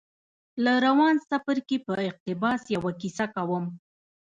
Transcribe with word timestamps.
له 0.63 0.73
روان 0.85 1.15
څپرکي 1.29 1.77
په 1.85 1.93
اقتباس 2.09 2.61
يوه 2.75 2.91
کيسه 3.01 3.25
کوم. 3.35 3.65